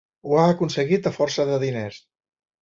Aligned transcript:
Ho 0.27 0.37
ha 0.43 0.45
aconseguit 0.53 1.09
a 1.09 1.11
força 1.19 1.47
de 1.51 1.61
diners. 1.67 2.01